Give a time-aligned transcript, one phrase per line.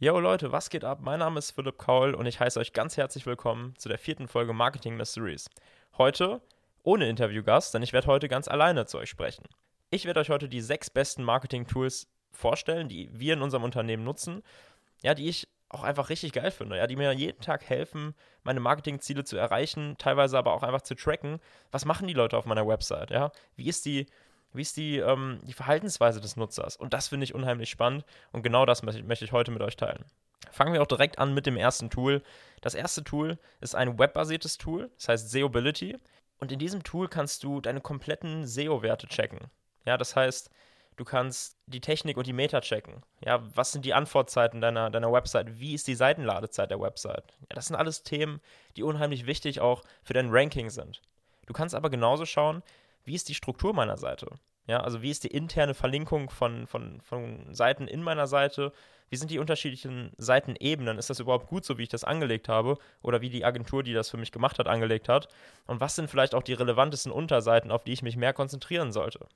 [0.00, 1.00] Yo Leute, was geht ab?
[1.02, 4.28] Mein Name ist Philipp Kaul und ich heiße euch ganz herzlich willkommen zu der vierten
[4.28, 5.50] Folge Marketing Mysteries.
[5.96, 6.40] Heute
[6.84, 9.48] ohne Interviewgast, denn ich werde heute ganz alleine zu euch sprechen.
[9.90, 14.44] Ich werde euch heute die sechs besten Marketing-Tools vorstellen, die wir in unserem Unternehmen nutzen,
[15.02, 18.60] ja, die ich auch einfach richtig geil finde, ja, die mir jeden Tag helfen, meine
[18.60, 21.40] Marketingziele zu erreichen, teilweise aber auch einfach zu tracken.
[21.72, 23.32] Was machen die Leute auf meiner Website, ja?
[23.56, 24.06] Wie ist die
[24.52, 26.76] wie ist die, ähm, die Verhaltensweise des Nutzers?
[26.76, 30.04] Und das finde ich unheimlich spannend und genau das möchte, ich heute mit euch teilen.
[30.50, 32.22] Fangen wir auch direkt an mit dem ersten Tool.
[32.60, 35.96] Das erste Tool ist ein webbasiertes Tool, das heißt Seobility.
[36.38, 39.50] Und in diesem Tool kannst du deine kompletten SEO-Werte checken.
[39.84, 40.50] Ja, das heißt,
[40.96, 43.02] du kannst die Technik und die Meta checken.
[43.24, 45.58] Ja, was sind die Antwortzeiten deiner, deiner Website?
[45.58, 47.24] Wie ist die Seitenladezeit der Website?
[47.40, 48.40] Ja, das sind alles Themen,
[48.76, 51.02] die unheimlich wichtig auch für dein Ranking sind.
[51.46, 52.62] Du kannst aber genauso schauen,
[53.08, 54.28] wie ist die Struktur meiner Seite?
[54.68, 58.72] Ja, also wie ist die interne Verlinkung von, von, von Seiten in meiner Seite?
[59.08, 60.98] Wie sind die unterschiedlichen Seitenebenen?
[60.98, 62.76] Ist das überhaupt gut so, wie ich das angelegt habe?
[63.02, 65.28] Oder wie die Agentur, die das für mich gemacht hat, angelegt hat?
[65.66, 69.26] Und was sind vielleicht auch die relevantesten Unterseiten, auf die ich mich mehr konzentrieren sollte?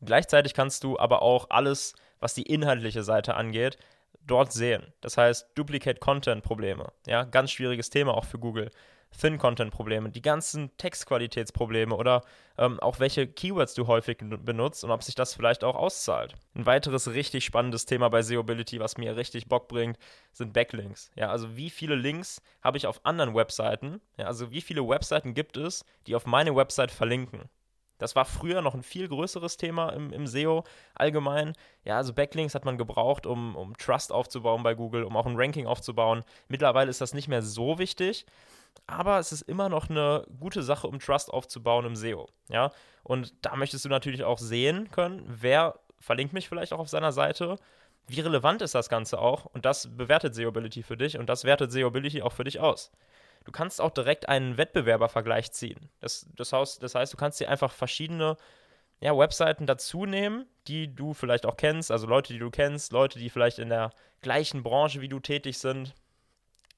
[0.00, 3.76] Gleichzeitig kannst du aber auch alles, was die inhaltliche Seite angeht,
[4.26, 4.92] dort sehen.
[5.02, 6.92] Das heißt, Duplicate Content Probleme.
[7.06, 8.70] Ja, ganz schwieriges Thema auch für Google.
[9.20, 12.22] Thin-Content-Probleme, die ganzen Textqualitätsprobleme oder
[12.58, 16.34] ähm, auch welche Keywords du häufig benutzt und ob sich das vielleicht auch auszahlt.
[16.54, 19.98] Ein weiteres richtig spannendes Thema bei Seobility, was mir richtig Bock bringt,
[20.32, 21.10] sind Backlinks.
[21.14, 24.00] Ja, also wie viele Links habe ich auf anderen Webseiten?
[24.16, 27.48] Ja, also wie viele Webseiten gibt es, die auf meine Website verlinken?
[28.02, 30.64] Das war früher noch ein viel größeres Thema im, im SEO
[30.94, 31.54] allgemein.
[31.84, 35.36] Ja, also Backlinks hat man gebraucht, um, um Trust aufzubauen bei Google, um auch ein
[35.36, 36.24] Ranking aufzubauen.
[36.48, 38.26] Mittlerweile ist das nicht mehr so wichtig
[38.86, 42.28] aber es ist immer noch eine gute Sache, um Trust aufzubauen im SEO.
[42.48, 42.70] Ja,
[43.02, 47.12] und da möchtest du natürlich auch sehen können, wer verlinkt mich vielleicht auch auf seiner
[47.12, 47.56] Seite.
[48.08, 49.46] Wie relevant ist das Ganze auch?
[49.46, 52.90] Und das bewertet SEObility für dich und das wertet SEObility auch für dich aus.
[53.44, 55.90] Du kannst auch direkt einen Wettbewerbervergleich ziehen.
[56.00, 58.36] Das, das, heißt, das heißt, du kannst dir einfach verschiedene
[59.00, 63.18] ja, Webseiten dazu nehmen, die du vielleicht auch kennst, also Leute, die du kennst, Leute,
[63.18, 63.90] die vielleicht in der
[64.20, 65.92] gleichen Branche wie du tätig sind,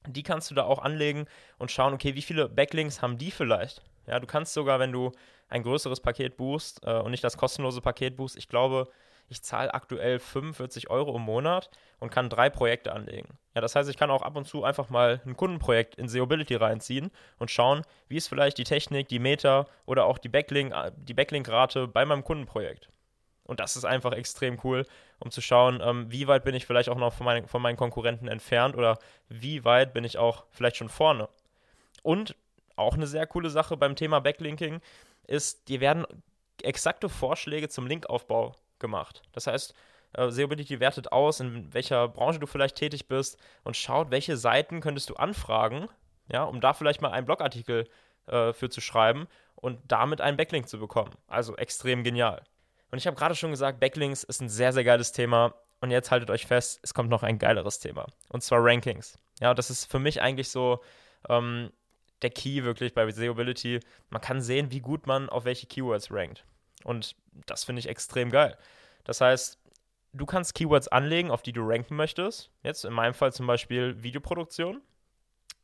[0.07, 1.27] die kannst du da auch anlegen
[1.59, 3.83] und schauen, okay, wie viele Backlinks haben die vielleicht?
[4.07, 5.11] Ja, du kannst sogar, wenn du
[5.49, 8.89] ein größeres Paket buchst äh, und nicht das kostenlose Paket buchst, ich glaube,
[9.27, 11.69] ich zahle aktuell 45 Euro im Monat
[11.99, 13.37] und kann drei Projekte anlegen.
[13.55, 16.55] Ja, das heißt, ich kann auch ab und zu einfach mal ein Kundenprojekt in Seobility
[16.55, 21.13] reinziehen und schauen, wie ist vielleicht die Technik, die Meta oder auch die Backlink, die
[21.13, 22.89] Backlink-Rate bei meinem Kundenprojekt.
[23.45, 24.85] Und das ist einfach extrem cool,
[25.19, 27.77] um zu schauen, ähm, wie weit bin ich vielleicht auch noch von, mein, von meinen
[27.77, 28.97] Konkurrenten entfernt oder
[29.29, 31.29] wie weit bin ich auch vielleicht schon vorne.
[32.01, 32.35] Und
[32.75, 34.81] auch eine sehr coole Sache beim Thema Backlinking
[35.27, 36.05] ist, dir werden
[36.61, 39.21] exakte Vorschläge zum Linkaufbau gemacht.
[39.31, 39.73] Das heißt,
[40.13, 44.81] äh, Seobility wertet aus, in welcher Branche du vielleicht tätig bist und schaut, welche Seiten
[44.81, 45.87] könntest du anfragen,
[46.31, 47.87] ja, um da vielleicht mal einen Blogartikel
[48.27, 51.11] äh, für zu schreiben und damit einen Backlink zu bekommen.
[51.27, 52.43] Also extrem genial.
[52.91, 55.53] Und ich habe gerade schon gesagt, Backlinks ist ein sehr, sehr geiles Thema.
[55.81, 58.07] Und jetzt haltet euch fest, es kommt noch ein geileres Thema.
[58.29, 59.19] Und zwar Rankings.
[59.41, 60.81] Ja, das ist für mich eigentlich so
[61.27, 61.71] ähm,
[62.21, 63.81] der Key wirklich bei Seeability.
[64.09, 66.45] Man kann sehen, wie gut man auf welche Keywords rankt.
[66.85, 67.15] Und
[67.47, 68.57] das finde ich extrem geil.
[69.03, 69.59] Das heißt,
[70.13, 72.51] du kannst Keywords anlegen, auf die du ranken möchtest.
[72.63, 74.81] Jetzt in meinem Fall zum Beispiel Videoproduktion.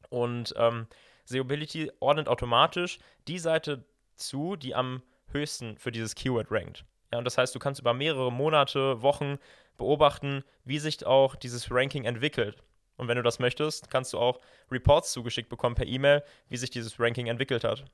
[0.09, 0.87] Und ähm,
[1.25, 6.83] Seeability ordnet automatisch die Seite zu, die am höchsten für dieses Keyword rankt.
[7.11, 9.37] Ja, und das heißt, du kannst über mehrere Monate, Wochen
[9.77, 12.63] beobachten, wie sich auch dieses Ranking entwickelt.
[12.97, 14.39] Und wenn du das möchtest, kannst du auch
[14.69, 17.85] Reports zugeschickt bekommen per E-Mail, wie sich dieses Ranking entwickelt hat.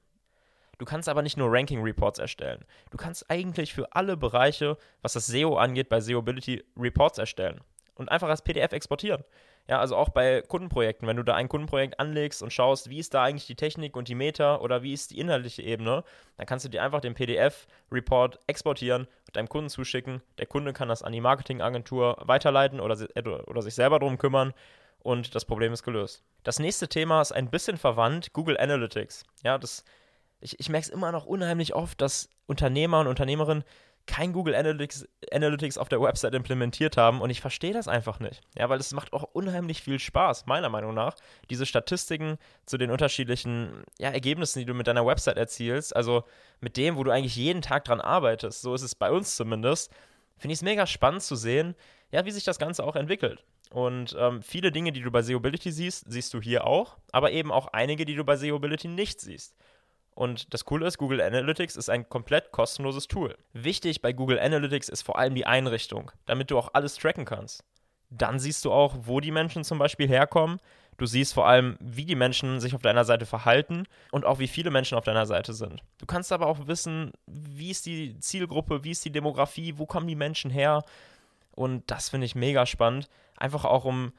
[0.77, 2.65] Du kannst aber nicht nur Ranking-Reports erstellen.
[2.91, 7.61] Du kannst eigentlich für alle Bereiche, was das SEO angeht, bei SEObility Reports erstellen
[7.95, 9.23] und einfach als PDF exportieren.
[9.67, 13.13] Ja, also auch bei Kundenprojekten, wenn du da ein Kundenprojekt anlegst und schaust, wie ist
[13.13, 16.05] da eigentlich die Technik und die Meta oder wie ist die inhaltliche Ebene,
[16.37, 20.21] dann kannst du dir einfach den PDF-Report exportieren und deinem Kunden zuschicken.
[20.37, 22.97] Der Kunde kann das an die Marketingagentur weiterleiten oder,
[23.47, 24.53] oder sich selber darum kümmern
[24.99, 26.23] und das Problem ist gelöst.
[26.43, 29.25] Das nächste Thema ist ein bisschen verwandt, Google Analytics.
[29.43, 29.83] Ja, das,
[30.39, 33.63] ich, ich merke es immer noch unheimlich oft, dass Unternehmer und Unternehmerinnen
[34.07, 38.41] kein Google Analytics, Analytics auf der Website implementiert haben und ich verstehe das einfach nicht.
[38.57, 41.15] Ja, weil es macht auch unheimlich viel Spaß, meiner Meinung nach,
[41.49, 46.23] diese Statistiken zu den unterschiedlichen ja, Ergebnissen, die du mit deiner Website erzielst, also
[46.61, 49.91] mit dem, wo du eigentlich jeden Tag dran arbeitest, so ist es bei uns zumindest,
[50.37, 51.75] finde ich es mega spannend zu sehen,
[52.11, 53.43] ja, wie sich das Ganze auch entwickelt.
[53.69, 57.51] Und ähm, viele Dinge, die du bei SEObility siehst, siehst du hier auch, aber eben
[57.51, 59.57] auch einige, die du bei SEObility nicht siehst.
[60.17, 63.37] Und das Coole ist, Google Analytics ist ein komplett kostenloses Tool.
[63.53, 67.63] Wichtig bei Google Analytics ist vor allem die Einrichtung, damit du auch alles tracken kannst.
[68.09, 70.59] Dann siehst du auch, wo die Menschen zum Beispiel herkommen.
[70.97, 74.47] Du siehst vor allem, wie die Menschen sich auf deiner Seite verhalten und auch wie
[74.47, 75.83] viele Menschen auf deiner Seite sind.
[75.99, 80.07] Du kannst aber auch wissen, wie ist die Zielgruppe, wie ist die Demografie, wo kommen
[80.07, 80.83] die Menschen her.
[81.51, 83.07] Und das finde ich mega spannend.
[83.35, 84.13] Einfach auch, um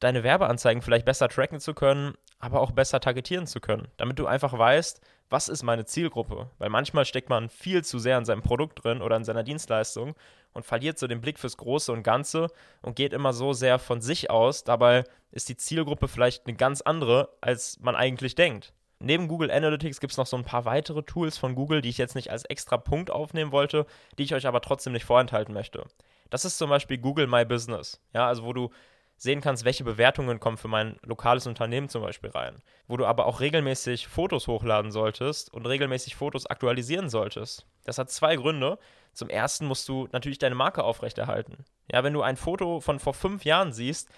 [0.00, 3.86] deine Werbeanzeigen vielleicht besser tracken zu können, aber auch besser targetieren zu können.
[3.98, 5.00] Damit du einfach weißt,
[5.30, 6.50] was ist meine Zielgruppe?
[6.58, 10.14] Weil manchmal steckt man viel zu sehr in seinem Produkt drin oder in seiner Dienstleistung
[10.52, 12.48] und verliert so den Blick fürs Große und Ganze
[12.82, 14.64] und geht immer so sehr von sich aus.
[14.64, 18.72] Dabei ist die Zielgruppe vielleicht eine ganz andere, als man eigentlich denkt.
[19.00, 21.98] Neben Google Analytics gibt es noch so ein paar weitere Tools von Google, die ich
[21.98, 23.86] jetzt nicht als extra Punkt aufnehmen wollte,
[24.18, 25.84] die ich euch aber trotzdem nicht vorenthalten möchte.
[26.30, 28.70] Das ist zum Beispiel Google My Business, ja, also wo du
[29.16, 32.62] sehen kannst, welche Bewertungen kommen für mein lokales Unternehmen zum Beispiel rein.
[32.86, 37.66] Wo du aber auch regelmäßig Fotos hochladen solltest und regelmäßig Fotos aktualisieren solltest.
[37.84, 38.78] Das hat zwei Gründe.
[39.12, 41.64] Zum ersten musst du natürlich deine Marke aufrechterhalten.
[41.90, 44.08] Ja, wenn du ein Foto von vor fünf Jahren siehst,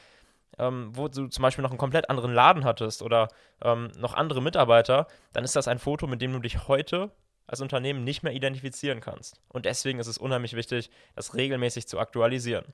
[0.59, 3.29] ähm, wo du zum Beispiel noch einen komplett anderen Laden hattest oder
[3.63, 7.11] ähm, noch andere Mitarbeiter, dann ist das ein Foto, mit dem du dich heute
[7.47, 9.41] als Unternehmen nicht mehr identifizieren kannst.
[9.49, 12.65] Und deswegen ist es unheimlich wichtig, das regelmäßig zu aktualisieren.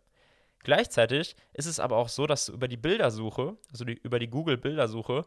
[0.64, 4.28] Gleichzeitig ist es aber auch so, dass du über die Bildersuche, also die, über die
[4.28, 5.24] Google-Bildersuche,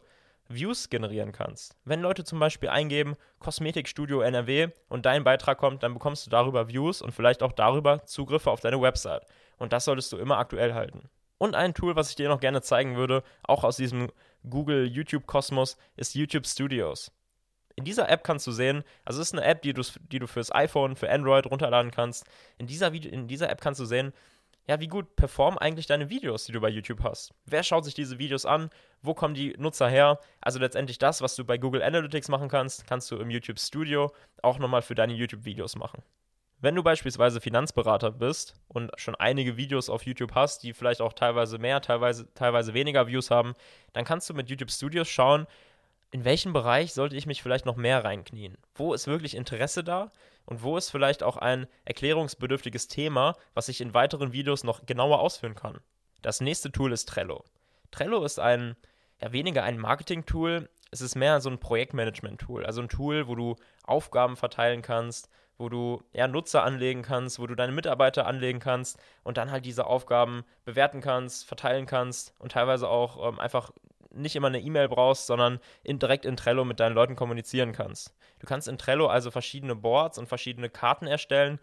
[0.48, 1.76] Views generieren kannst.
[1.84, 6.68] Wenn Leute zum Beispiel eingeben Kosmetikstudio NRW und dein Beitrag kommt, dann bekommst du darüber
[6.68, 9.26] Views und vielleicht auch darüber Zugriffe auf deine Website.
[9.58, 11.08] Und das solltest du immer aktuell halten.
[11.38, 14.10] Und ein Tool, was ich dir noch gerne zeigen würde, auch aus diesem
[14.48, 17.10] Google YouTube-Kosmos, ist YouTube Studios.
[17.74, 20.26] In dieser App kannst du sehen, also es ist eine App, die du, die du
[20.26, 22.24] fürs iPhone, für Android runterladen kannst.
[22.56, 24.14] In dieser, Video, in dieser App kannst du sehen,
[24.68, 27.32] ja, wie gut performen eigentlich deine Videos, die du bei YouTube hast?
[27.44, 28.70] Wer schaut sich diese Videos an?
[29.00, 30.18] Wo kommen die Nutzer her?
[30.40, 34.12] Also letztendlich das, was du bei Google Analytics machen kannst, kannst du im YouTube Studio
[34.42, 36.02] auch nochmal für deine YouTube-Videos machen.
[36.58, 41.12] Wenn du beispielsweise Finanzberater bist und schon einige Videos auf YouTube hast, die vielleicht auch
[41.12, 43.54] teilweise mehr, teilweise, teilweise weniger Views haben,
[43.92, 45.46] dann kannst du mit YouTube Studios schauen,
[46.10, 48.56] in welchem Bereich sollte ich mich vielleicht noch mehr reinknien?
[48.74, 50.12] Wo ist wirklich Interesse da?
[50.44, 55.20] Und wo ist vielleicht auch ein erklärungsbedürftiges Thema, was ich in weiteren Videos noch genauer
[55.20, 55.80] ausführen kann?
[56.22, 57.44] Das nächste Tool ist Trello.
[57.90, 58.76] Trello ist ein,
[59.20, 62.64] ja, weniger ein Marketing-Tool, es ist mehr so ein Projektmanagement-Tool.
[62.64, 67.46] Also ein Tool, wo du Aufgaben verteilen kannst, wo du eher Nutzer anlegen kannst, wo
[67.46, 72.52] du deine Mitarbeiter anlegen kannst und dann halt diese Aufgaben bewerten kannst, verteilen kannst und
[72.52, 73.72] teilweise auch ähm, einfach
[74.10, 78.14] nicht immer eine E-Mail brauchst, sondern in, direkt in Trello mit deinen Leuten kommunizieren kannst.
[78.38, 81.58] Du kannst in Trello also verschiedene Boards und verschiedene Karten erstellen,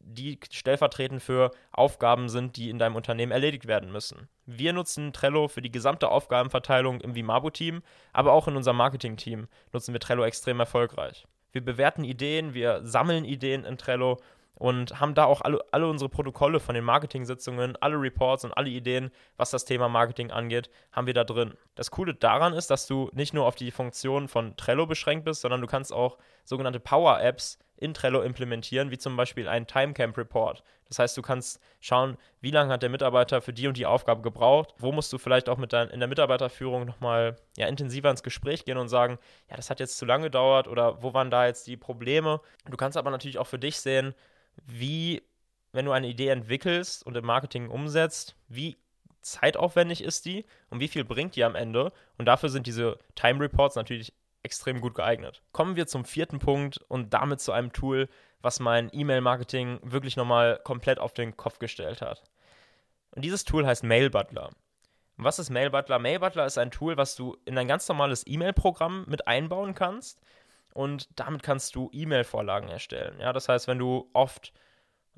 [0.00, 4.28] die stellvertretend für Aufgaben sind, die in deinem Unternehmen erledigt werden müssen.
[4.46, 7.82] Wir nutzen Trello für die gesamte Aufgabenverteilung im Vimabo-Team,
[8.12, 11.26] aber auch in unserem Marketing-Team nutzen wir Trello extrem erfolgreich.
[11.52, 14.18] Wir bewerten Ideen, wir sammeln Ideen in Trello
[14.58, 18.68] und haben da auch alle, alle unsere Protokolle von den Marketing-Sitzungen, alle Reports und alle
[18.68, 21.54] Ideen, was das Thema Marketing angeht, haben wir da drin.
[21.76, 25.42] Das Coole daran ist, dass du nicht nur auf die Funktion von Trello beschränkt bist,
[25.42, 30.64] sondern du kannst auch sogenannte Power-Apps in Trello implementieren, wie zum Beispiel ein Timecamp Report.
[30.88, 34.22] Das heißt, du kannst schauen, wie lange hat der Mitarbeiter für die und die Aufgabe
[34.22, 38.24] gebraucht, wo musst du vielleicht auch mit dein, in der Mitarbeiterführung nochmal ja, intensiver ins
[38.24, 39.18] Gespräch gehen und sagen,
[39.48, 42.40] ja, das hat jetzt zu lange gedauert oder wo waren da jetzt die Probleme.
[42.68, 44.14] Du kannst aber natürlich auch für dich sehen,
[44.66, 45.22] wie,
[45.72, 48.76] wenn du eine Idee entwickelst und im Marketing umsetzt, wie
[49.20, 51.92] zeitaufwendig ist die und wie viel bringt die am Ende.
[52.16, 54.12] Und dafür sind diese Time Reports natürlich
[54.42, 55.42] extrem gut geeignet.
[55.52, 58.08] Kommen wir zum vierten Punkt und damit zu einem Tool,
[58.40, 62.22] was mein E-Mail-Marketing wirklich nochmal komplett auf den Kopf gestellt hat.
[63.10, 64.50] Und dieses Tool heißt Mail Butler.
[65.16, 65.98] Und was ist Mail Butler?
[65.98, 70.20] Mail Butler ist ein Tool, was du in ein ganz normales E-Mail-Programm mit einbauen kannst
[70.78, 73.18] und damit kannst du E-Mail-Vorlagen erstellen.
[73.18, 74.52] Ja, das heißt, wenn du oft,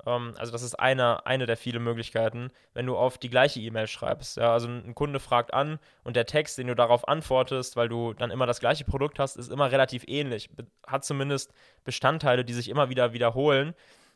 [0.07, 3.85] ähm, also das ist eine, eine der vielen Möglichkeiten, wenn du oft die gleiche E-Mail
[3.85, 4.37] schreibst.
[4.37, 8.13] Ja, also ein Kunde fragt an und der Text, den du darauf antwortest, weil du
[8.13, 10.49] dann immer das gleiche Produkt hast, ist immer relativ ähnlich.
[10.87, 11.53] Hat zumindest
[11.83, 13.75] Bestandteile, die sich immer wieder wiederholen.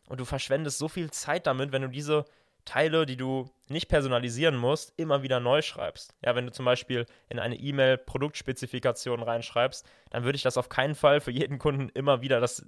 [0.09, 2.25] Und du verschwendest so viel Zeit damit, wenn du diese
[2.65, 6.15] Teile, die du nicht personalisieren musst, immer wieder neu schreibst.
[6.23, 10.69] Ja, wenn du zum Beispiel in eine E-Mail Produktspezifikation reinschreibst, dann würde ich das auf
[10.69, 12.65] keinen Fall für jeden Kunden immer wieder das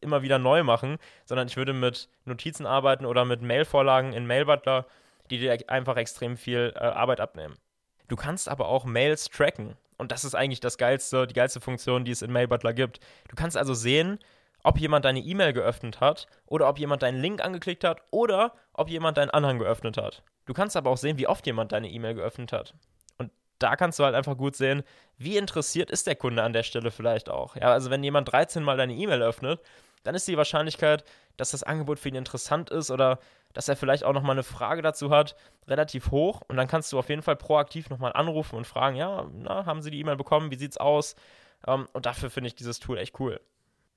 [0.00, 4.86] immer wieder neu machen, sondern ich würde mit Notizen arbeiten oder mit Mailvorlagen in Mailbutler,
[5.30, 7.56] die dir einfach extrem viel äh, Arbeit abnehmen.
[8.08, 12.04] Du kannst aber auch Mails tracken und das ist eigentlich das geilste, die geilste Funktion,
[12.04, 13.00] die es in Mailbutler gibt.
[13.28, 14.18] Du kannst also sehen,
[14.62, 18.88] ob jemand deine E-Mail geöffnet hat oder ob jemand deinen Link angeklickt hat oder ob
[18.88, 20.22] jemand deinen Anhang geöffnet hat.
[20.46, 22.74] Du kannst aber auch sehen, wie oft jemand deine E-Mail geöffnet hat.
[23.18, 24.82] Und da kannst du halt einfach gut sehen,
[25.16, 27.56] wie interessiert ist der Kunde an der Stelle vielleicht auch.
[27.56, 29.60] Ja, also wenn jemand 13 Mal deine E-Mail öffnet
[30.02, 31.04] dann ist die Wahrscheinlichkeit,
[31.36, 33.18] dass das Angebot für ihn interessant ist oder
[33.52, 35.36] dass er vielleicht auch nochmal eine Frage dazu hat,
[35.66, 36.42] relativ hoch.
[36.48, 39.82] Und dann kannst du auf jeden Fall proaktiv nochmal anrufen und fragen, ja, na, haben
[39.82, 40.50] Sie die E-Mail bekommen?
[40.50, 41.16] Wie sieht's aus?
[41.66, 43.40] Ähm, und dafür finde ich dieses Tool echt cool.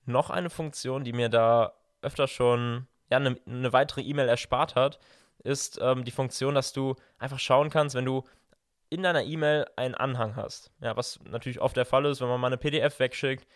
[0.06, 5.00] Noch eine Funktion, die mir da öfter schon ja, eine, eine weitere E-Mail erspart hat,
[5.44, 8.24] ist ähm, die Funktion, dass du einfach schauen kannst, wenn du
[8.90, 10.72] in deiner E-Mail einen Anhang hast.
[10.80, 13.48] Ja, was natürlich oft der Fall ist, wenn man mal eine PDF wegschickt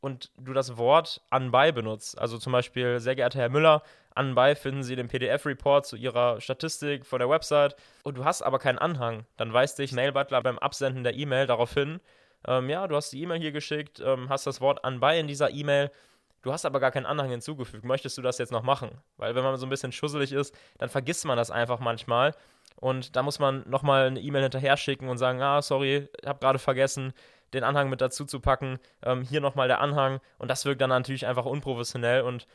[0.00, 2.18] und du das Wort anbei benutzt.
[2.18, 3.82] Also zum Beispiel, sehr geehrter Herr Müller,
[4.14, 8.58] anbei finden Sie den PDF-Report zu Ihrer Statistik von der Website und du hast aber
[8.58, 9.24] keinen Anhang.
[9.36, 12.00] Dann weist dich Mail Butler beim Absenden der E-Mail darauf hin,
[12.46, 15.50] ähm, ja, du hast die E-Mail hier geschickt, ähm, hast das Wort anbei in dieser
[15.50, 15.90] E-Mail
[16.42, 17.84] Du hast aber gar keinen Anhang hinzugefügt.
[17.84, 18.90] Möchtest du das jetzt noch machen?
[19.16, 22.34] Weil wenn man so ein bisschen schusselig ist, dann vergisst man das einfach manchmal.
[22.76, 26.38] Und da muss man nochmal eine E-Mail hinterher schicken und sagen, ah, sorry, ich habe
[26.38, 27.12] gerade vergessen,
[27.52, 28.78] den Anhang mit dazu zu packen.
[29.02, 30.20] Ähm, hier nochmal der Anhang.
[30.38, 32.22] Und das wirkt dann natürlich einfach unprofessionell.
[32.22, 32.46] Und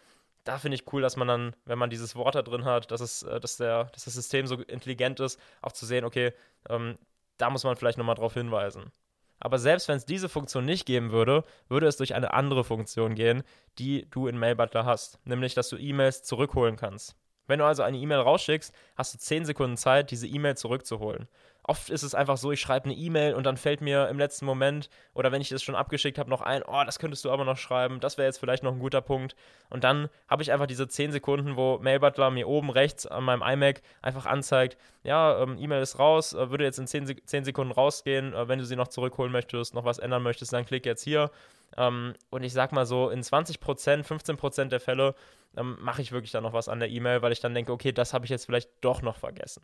[0.46, 3.02] da finde ich cool, dass man dann, wenn man dieses Wort da drin hat, dass,
[3.02, 6.34] es, äh, dass, der, dass das System so intelligent ist, auch zu sehen, okay,
[6.70, 6.98] ähm,
[7.38, 8.92] da muss man vielleicht nochmal drauf hinweisen.
[9.40, 13.16] Aber selbst wenn es diese Funktion nicht geben würde, würde es durch eine andere Funktion
[13.16, 13.44] gehen,
[13.78, 17.16] die du in Mailbutler hast, nämlich dass du E-Mails zurückholen kannst.
[17.48, 21.28] Wenn du also eine E-Mail rausschickst, hast du 10 Sekunden Zeit, diese E-Mail zurückzuholen.
[21.68, 24.46] Oft ist es einfach so, ich schreibe eine E-Mail und dann fällt mir im letzten
[24.46, 27.44] Moment oder wenn ich es schon abgeschickt habe, noch ein, oh, das könntest du aber
[27.44, 29.36] noch schreiben, das wäre jetzt vielleicht noch ein guter Punkt.
[29.72, 33.42] Und dann habe ich einfach diese 10 Sekunden, wo Mailbutler mir oben rechts an meinem
[33.42, 37.74] iMac einfach anzeigt, ja, ähm, E-Mail ist raus, äh, würde jetzt in 10, 10 Sekunden
[37.74, 41.04] rausgehen, äh, wenn du sie noch zurückholen möchtest, noch was ändern möchtest, dann klick jetzt
[41.04, 41.32] hier.
[41.78, 43.58] Ähm, und ich sag mal so, in 20%,
[44.06, 45.16] 15% der Fälle
[45.58, 47.92] ähm, mache ich wirklich dann noch was an der E-Mail, weil ich dann denke, okay,
[47.92, 49.64] das habe ich jetzt vielleicht doch noch vergessen.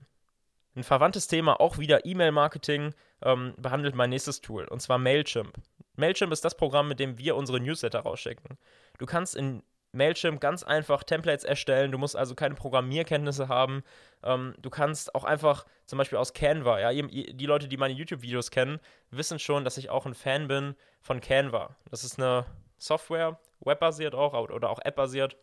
[0.76, 5.54] Ein verwandtes Thema, auch wieder E-Mail-Marketing, ähm, behandelt mein nächstes Tool, und zwar Mailchimp.
[5.98, 8.58] Mailchimp ist das Programm, mit dem wir unsere Newsletter rausschicken.
[8.98, 13.84] Du kannst in Mailchimp ganz einfach Templates erstellen, du musst also keine Programmierkenntnisse haben.
[14.24, 18.52] Ähm, du kannst auch einfach zum Beispiel aus Canva, ja, die Leute, die meine YouTube-Videos
[18.52, 21.76] kennen, wissen schon, dass ich auch ein Fan bin von Canva.
[21.90, 22.46] Das ist eine
[22.78, 25.36] Software, webbasiert auch oder auch App-basiert,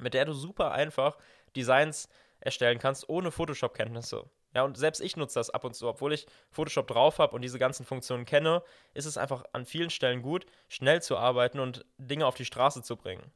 [0.00, 1.18] mit der du super einfach
[1.54, 2.08] Designs
[2.42, 4.24] erstellen kannst, ohne Photoshop-Kenntnisse.
[4.54, 7.42] Ja, und selbst ich nutze das ab und zu, obwohl ich Photoshop drauf habe und
[7.42, 11.86] diese ganzen Funktionen kenne, ist es einfach an vielen Stellen gut, schnell zu arbeiten und
[11.96, 13.32] Dinge auf die Straße zu bringen.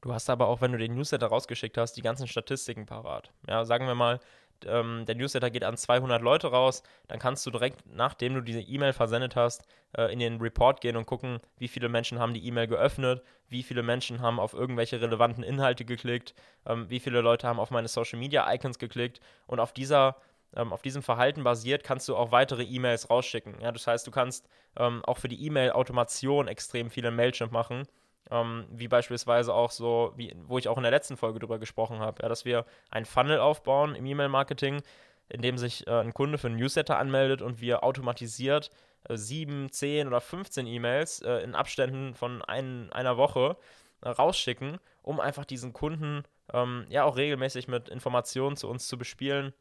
[0.00, 3.32] Du hast aber auch, wenn du den Newsletter rausgeschickt hast, die ganzen Statistiken parat.
[3.48, 4.20] Ja, sagen wir mal,
[4.66, 8.60] ähm, der Newsletter geht an 200 Leute raus, dann kannst du direkt, nachdem du diese
[8.60, 12.46] E-Mail versendet hast, äh, in den Report gehen und gucken, wie viele Menschen haben die
[12.46, 16.34] E-Mail geöffnet, wie viele Menschen haben auf irgendwelche relevanten Inhalte geklickt,
[16.66, 19.20] ähm, wie viele Leute haben auf meine Social Media Icons geklickt.
[19.46, 20.16] Und auf dieser
[20.56, 23.60] ähm, auf diesem Verhalten basiert, kannst du auch weitere E-Mails rausschicken.
[23.60, 27.86] Ja, das heißt, du kannst ähm, auch für die E-Mail-Automation extrem viele Mailchimp machen
[28.30, 32.00] ähm, wie beispielsweise auch so, wie, wo ich auch in der letzten Folge drüber gesprochen
[32.00, 34.82] habe, ja, dass wir ein Funnel aufbauen im E-Mail-Marketing,
[35.28, 38.70] in dem sich äh, ein Kunde für einen Newsletter anmeldet und wir automatisiert
[39.08, 43.56] äh, 7, 10 oder 15 E-Mails äh, in Abständen von ein, einer Woche
[44.02, 48.98] äh, rausschicken, um einfach diesen Kunden ähm, ja auch regelmäßig mit Informationen zu uns zu
[48.98, 49.52] bespielen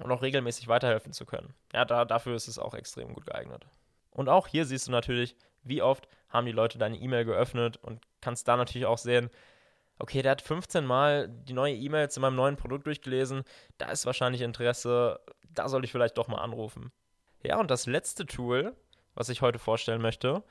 [0.00, 1.54] und auch regelmäßig weiterhelfen zu können.
[1.72, 3.66] Ja, da, dafür ist es auch extrem gut geeignet.
[4.10, 8.02] Und auch hier siehst du natürlich, wie oft haben die Leute deine E-Mail geöffnet und
[8.20, 9.30] kannst da natürlich auch sehen,
[9.98, 13.44] okay, der hat 15 Mal die neue E-Mail zu meinem neuen Produkt durchgelesen,
[13.78, 16.90] da ist wahrscheinlich Interesse, da soll ich vielleicht doch mal anrufen.
[17.42, 18.74] Ja, und das letzte Tool,
[19.14, 20.42] was ich heute vorstellen möchte,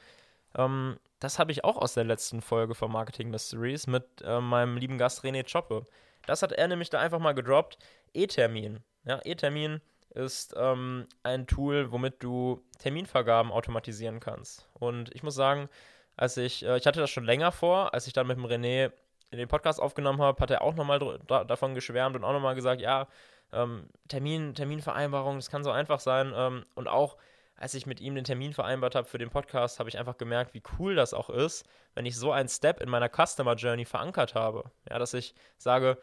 [0.56, 4.78] ähm, das habe ich auch aus der letzten Folge von Marketing Mysteries mit äh, meinem
[4.78, 5.86] lieben Gast René Choppe.
[6.26, 7.78] Das hat er nämlich da einfach mal gedroppt.
[8.14, 8.80] E-Termin.
[9.06, 9.82] Ja, E-Termin
[10.14, 14.68] ist ähm, ein Tool, womit du Terminvergaben automatisieren kannst.
[14.74, 15.70] Und ich muss sagen,
[16.18, 18.92] als ich, äh, ich hatte das schon länger vor, als ich dann mit dem René
[19.32, 22.82] den Podcast aufgenommen habe, hat er auch nochmal da, davon geschwärmt und auch nochmal gesagt,
[22.82, 23.08] ja,
[23.54, 26.34] ähm, Termin, Terminvereinbarung, das kann so einfach sein.
[26.36, 27.18] Ähm, und auch
[27.56, 30.54] als ich mit ihm den Termin vereinbart habe für den Podcast, habe ich einfach gemerkt,
[30.54, 34.34] wie cool das auch ist, wenn ich so einen Step in meiner Customer Journey verankert
[34.34, 34.72] habe.
[34.90, 35.98] Ja, dass ich sage,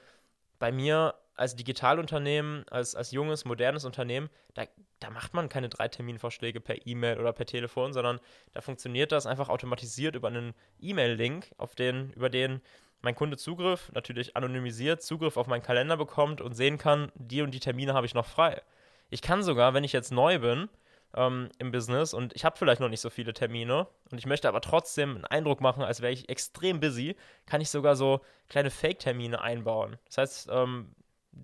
[0.60, 4.64] bei mir als Digitalunternehmen, als, als junges, modernes Unternehmen, da,
[4.99, 8.18] da macht man keine drei Terminvorschläge per E-Mail oder per Telefon, sondern
[8.52, 12.61] da funktioniert das einfach automatisiert über einen E-Mail-Link, auf den, über den
[13.00, 17.52] mein Kunde Zugriff, natürlich anonymisiert, Zugriff auf meinen Kalender bekommt und sehen kann, die und
[17.52, 18.61] die Termine habe ich noch frei.
[19.09, 20.68] Ich kann sogar, wenn ich jetzt neu bin
[21.14, 24.49] ähm, im Business und ich habe vielleicht noch nicht so viele Termine und ich möchte
[24.49, 27.14] aber trotzdem einen Eindruck machen, als wäre ich extrem busy,
[27.47, 29.99] kann ich sogar so kleine Fake-Termine einbauen.
[30.07, 30.97] Das heißt, ähm,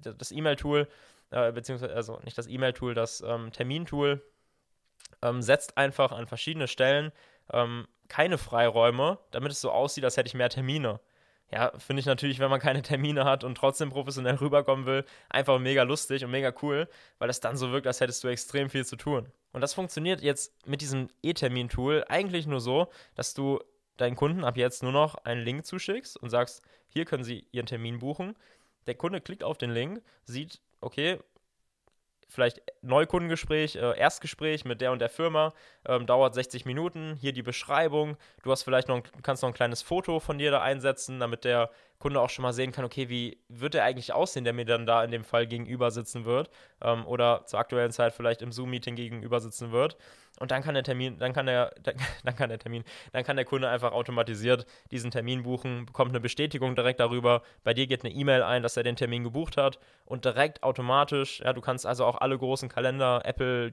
[0.02, 0.88] das E-Mail-Tool,
[1.30, 4.22] äh, beziehungsweise, also nicht das E-Mail-Tool, das ähm, Termin-Tool,
[5.22, 7.12] ähm, setzt einfach an verschiedene Stellen
[7.52, 11.00] ähm, keine Freiräume, damit es so aussieht, als hätte ich mehr Termine.
[11.50, 15.58] Ja, finde ich natürlich, wenn man keine Termine hat und trotzdem professionell rüberkommen will, einfach
[15.58, 18.84] mega lustig und mega cool, weil es dann so wirkt, als hättest du extrem viel
[18.84, 19.30] zu tun.
[19.52, 23.60] Und das funktioniert jetzt mit diesem E-Termin-Tool eigentlich nur so, dass du
[23.96, 27.66] deinen Kunden ab jetzt nur noch einen Link zuschickst und sagst, hier können sie ihren
[27.66, 28.34] Termin buchen.
[28.86, 31.18] Der Kunde klickt auf den Link, sieht, okay,
[32.28, 35.54] vielleicht Neukundengespräch, äh, Erstgespräch mit der und der Firma,
[35.86, 37.16] ähm, dauert 60 Minuten.
[37.20, 38.16] Hier die Beschreibung.
[38.42, 41.70] Du hast vielleicht noch, kannst noch ein kleines Foto von dir da einsetzen, damit der
[41.98, 44.84] Kunde auch schon mal sehen kann, okay, wie wird er eigentlich aussehen, der mir dann
[44.84, 46.50] da in dem Fall gegenüber sitzen wird
[46.82, 49.96] ähm, oder zur aktuellen Zeit vielleicht im Zoom-Meeting gegenüber sitzen wird.
[50.40, 51.72] Und dann kann der Termin, dann kann der,
[52.24, 56.20] dann kann der Termin, dann kann der Kunde einfach automatisiert diesen Termin buchen, bekommt eine
[56.20, 57.42] Bestätigung direkt darüber.
[57.62, 61.40] Bei dir geht eine E-Mail ein, dass er den Termin gebucht hat und direkt automatisch,
[61.40, 63.72] ja, du kannst also auch alle großen Kalender, Apple,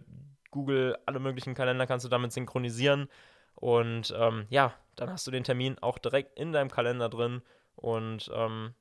[0.52, 3.10] Google, alle möglichen Kalender kannst du damit synchronisieren.
[3.56, 7.42] Und ähm, ja, dann hast du den Termin auch direkt in deinem Kalender drin
[7.76, 8.74] und ähm,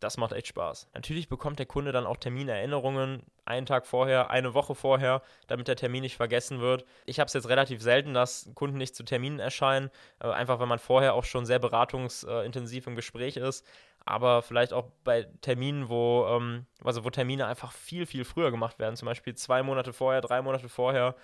[0.00, 0.88] das macht echt Spaß.
[0.94, 5.76] Natürlich bekommt der Kunde dann auch Terminerinnerungen einen Tag vorher, eine Woche vorher, damit der
[5.76, 6.84] Termin nicht vergessen wird.
[7.06, 10.66] Ich habe es jetzt relativ selten, dass Kunden nicht zu Terminen erscheinen, äh, einfach weil
[10.66, 13.66] man vorher auch schon sehr beratungsintensiv im Gespräch ist.
[14.04, 18.78] Aber vielleicht auch bei Terminen, wo, ähm, also wo Termine einfach viel, viel früher gemacht
[18.78, 21.16] werden, zum Beispiel zwei Monate vorher, drei Monate vorher,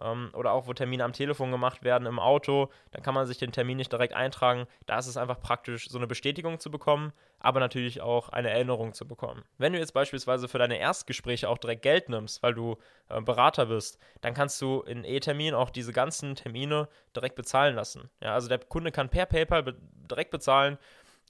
[0.00, 3.38] ähm, oder auch wo Termine am Telefon gemacht werden im Auto, dann kann man sich
[3.38, 4.66] den Termin nicht direkt eintragen.
[4.86, 8.92] Da ist es einfach praktisch, so eine Bestätigung zu bekommen, aber natürlich auch eine Erinnerung
[8.94, 9.42] zu bekommen.
[9.58, 12.76] Wenn du jetzt beispielsweise für deine Erstgespräche auch direkt Geld nimmst, weil du
[13.08, 18.10] äh, Berater bist, dann kannst du in E-Termin auch diese ganzen Termine direkt bezahlen lassen.
[18.22, 19.76] Ja, also der Kunde kann per PayPal be
[20.10, 20.78] direkt bezahlen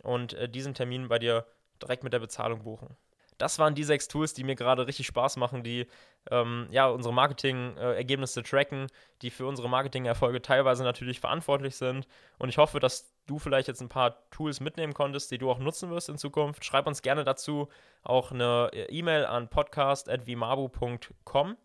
[0.02, 1.44] und äh, diesen Termin bei dir
[1.82, 2.96] direkt mit der Bezahlung buchen
[3.40, 5.86] das waren die sechs Tools, die mir gerade richtig Spaß machen, die
[6.30, 8.88] ähm, ja unsere Marketing-Ergebnisse tracken,
[9.22, 12.06] die für unsere Marketing-Erfolge teilweise natürlich verantwortlich sind.
[12.38, 15.58] Und ich hoffe, dass du vielleicht jetzt ein paar Tools mitnehmen konntest, die du auch
[15.58, 16.64] nutzen wirst in Zukunft.
[16.64, 17.68] Schreib uns gerne dazu
[18.02, 21.56] auch eine E-Mail an podcast.vimabu.com.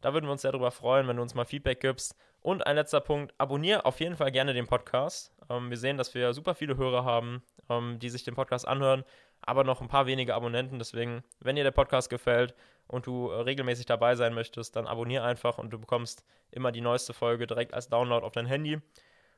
[0.00, 2.16] Da würden wir uns sehr darüber freuen, wenn du uns mal Feedback gibst.
[2.42, 5.30] Und ein letzter Punkt, abonniere auf jeden Fall gerne den Podcast.
[5.50, 9.04] Ähm, wir sehen, dass wir super viele Hörer haben, ähm, die sich den Podcast anhören
[9.42, 10.78] aber noch ein paar wenige Abonnenten.
[10.78, 12.54] Deswegen, wenn dir der Podcast gefällt
[12.86, 16.80] und du äh, regelmäßig dabei sein möchtest, dann abonniere einfach und du bekommst immer die
[16.80, 18.80] neueste Folge direkt als Download auf dein Handy.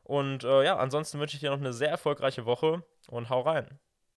[0.05, 3.79] Und äh, ja, ansonsten wünsche ich dir noch eine sehr erfolgreiche Woche und hau rein.